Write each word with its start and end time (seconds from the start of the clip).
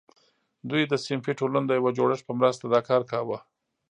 دوی 0.69 0.83
د 0.87 0.93
صنفي 1.05 1.33
ټولنو 1.39 1.67
د 1.67 1.71
یو 1.81 1.87
جوړښت 1.97 2.23
په 2.27 2.33
مرسته 2.39 2.65
دا 2.67 2.79
کار 2.89 3.01
کاوه. 3.11 3.37